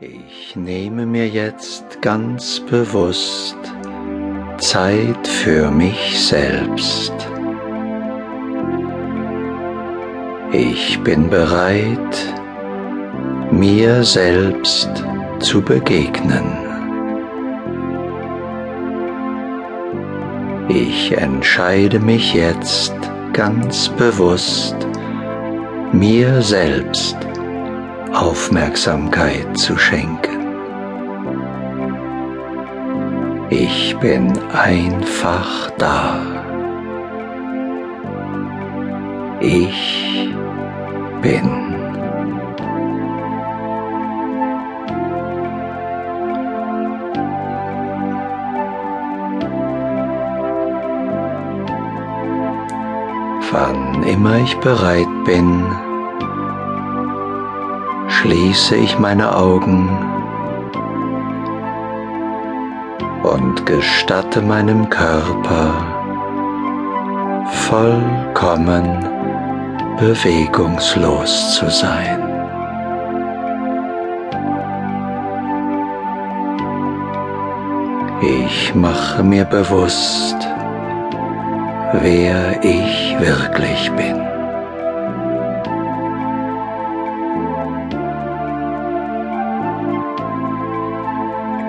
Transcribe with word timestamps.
Ich 0.00 0.54
nehme 0.54 1.06
mir 1.06 1.26
jetzt 1.26 2.00
ganz 2.02 2.60
bewusst 2.60 3.56
Zeit 4.58 5.26
für 5.26 5.72
mich 5.72 6.24
selbst. 6.24 7.12
Ich 10.52 11.00
bin 11.02 11.28
bereit, 11.28 12.16
mir 13.50 14.04
selbst 14.04 14.88
zu 15.40 15.60
begegnen. 15.60 16.46
Ich 20.68 21.10
entscheide 21.10 21.98
mich 21.98 22.34
jetzt 22.34 22.94
ganz 23.32 23.88
bewusst, 23.88 24.76
mir 25.92 26.40
selbst 26.40 27.16
Aufmerksamkeit 28.18 29.56
zu 29.56 29.78
schenken. 29.78 30.38
Ich 33.48 33.96
bin 34.00 34.36
einfach 34.52 35.70
da. 35.78 36.18
Ich 39.40 40.34
bin. 41.22 41.76
Wann 53.52 54.02
immer 54.02 54.38
ich 54.38 54.56
bereit 54.56 55.06
bin, 55.24 55.64
schließe 58.20 58.74
ich 58.74 58.98
meine 58.98 59.36
Augen 59.36 59.88
und 63.22 63.64
gestatte 63.64 64.42
meinem 64.42 64.90
Körper 64.90 65.72
vollkommen 67.68 69.08
bewegungslos 69.98 71.54
zu 71.54 71.70
sein. 71.70 72.24
Ich 78.20 78.74
mache 78.74 79.22
mir 79.22 79.44
bewusst, 79.44 80.36
wer 81.92 82.64
ich 82.64 83.16
wirklich 83.20 83.92
bin. 83.92 84.37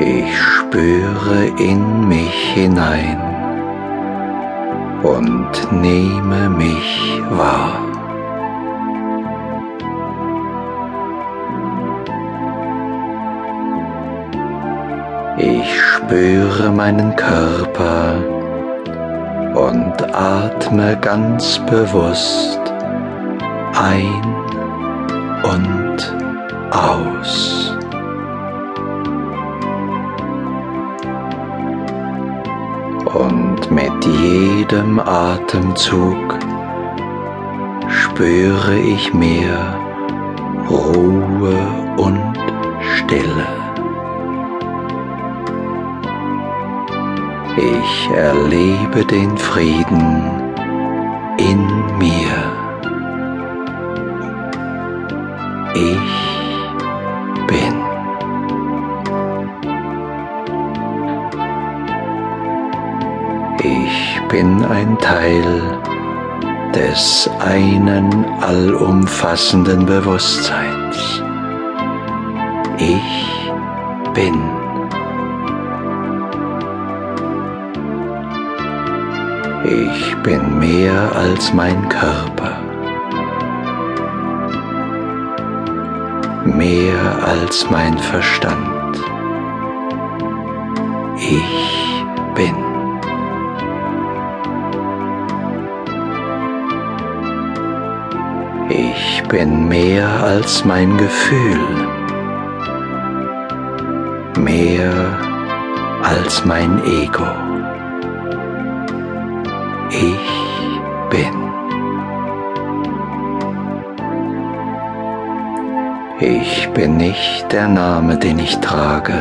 Ich 0.00 0.32
spüre 0.38 1.46
in 1.58 2.06
mich 2.06 2.52
hinein 2.54 3.18
und 5.02 5.72
nehme 5.72 6.48
mich 6.48 7.20
wahr. 7.30 7.82
Ich 15.36 15.80
spüre 15.82 16.70
meinen 16.70 17.16
Körper 17.16 18.22
und 19.56 20.14
atme 20.14 20.96
ganz 21.00 21.58
bewusst 21.66 22.60
ein 23.74 24.34
und 25.42 26.14
aus. 26.70 27.77
Jedem 34.58 34.98
Atemzug 34.98 36.36
spüre 37.88 38.76
ich 38.76 39.14
mehr 39.14 39.78
Ruhe 40.68 41.58
und 41.96 42.38
Stille. 42.80 43.46
Ich 47.56 48.10
erlebe 48.16 49.04
den 49.04 49.36
Frieden 49.38 50.24
in 51.38 51.62
mir. 51.98 52.38
Ich 55.74 56.10
bin. 57.46 57.74
Ich 63.62 64.07
bin 64.28 64.62
ein 64.64 64.98
Teil 64.98 65.80
des 66.74 67.30
einen 67.40 68.26
allumfassenden 68.40 69.86
Bewusstseins. 69.86 71.22
Ich 72.76 73.50
bin. 74.12 74.34
Ich 79.64 80.16
bin 80.22 80.58
mehr 80.58 81.10
als 81.16 81.52
mein 81.54 81.88
Körper. 81.88 82.60
Mehr 86.44 86.98
als 87.24 87.68
mein 87.70 87.96
Verstand. 87.98 88.98
Ich 91.18 91.77
Ich 98.80 99.24
bin 99.24 99.66
mehr 99.66 100.08
als 100.22 100.64
mein 100.64 100.96
Gefühl, 100.98 101.58
mehr 104.38 105.18
als 106.04 106.44
mein 106.44 106.80
Ego. 106.84 107.26
Ich 109.90 110.30
bin. 111.10 111.34
Ich 116.20 116.70
bin 116.72 116.98
nicht 116.98 117.50
der 117.50 117.66
Name, 117.66 118.16
den 118.16 118.38
ich 118.38 118.56
trage 118.58 119.18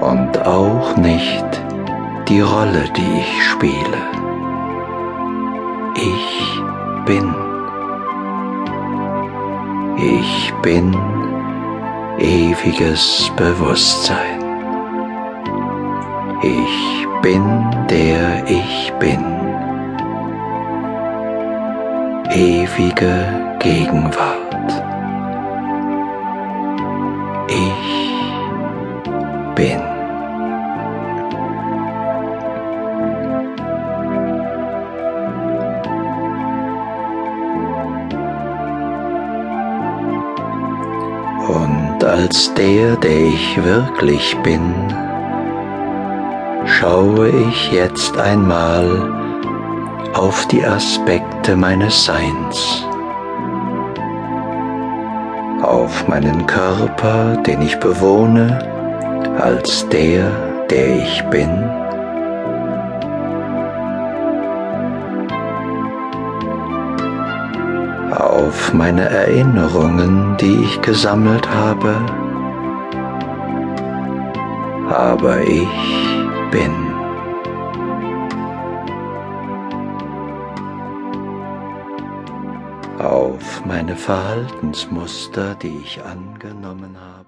und 0.00 0.36
auch 0.44 0.96
nicht 0.96 1.46
die 2.28 2.40
Rolle, 2.40 2.90
die 2.96 3.20
ich 3.20 3.44
spiele. 3.44 4.02
Ich 5.94 6.60
bin. 7.06 7.51
Ich 10.04 10.52
bin 10.62 10.92
ewiges 12.18 13.30
Bewusstsein. 13.36 14.42
Ich 16.42 17.06
bin 17.22 17.44
der 17.88 18.42
ich 18.48 18.92
bin. 18.98 19.22
Ewige 22.34 23.56
Gegenwart. 23.60 24.91
Als 42.02 42.52
der, 42.54 42.96
der 42.96 43.26
ich 43.26 43.62
wirklich 43.62 44.36
bin, 44.42 44.74
schaue 46.66 47.28
ich 47.28 47.70
jetzt 47.70 48.18
einmal 48.18 48.84
auf 50.12 50.46
die 50.48 50.64
Aspekte 50.64 51.54
meines 51.54 52.04
Seins, 52.04 52.84
auf 55.62 56.08
meinen 56.08 56.44
Körper, 56.46 57.36
den 57.46 57.62
ich 57.62 57.78
bewohne, 57.78 58.58
als 59.38 59.88
der, 59.88 60.28
der 60.70 60.96
ich 60.96 61.22
bin, 61.30 61.70
auf 68.52 68.74
meine 68.74 69.08
Erinnerungen, 69.08 70.36
die 70.36 70.56
ich 70.64 70.82
gesammelt 70.82 71.48
habe, 71.48 71.94
aber 74.90 75.40
ich 75.40 75.78
bin. 76.50 76.74
Auf 82.98 83.64
meine 83.64 83.96
Verhaltensmuster, 83.96 85.54
die 85.54 85.78
ich 85.78 86.04
angenommen 86.04 86.98
habe. 87.00 87.21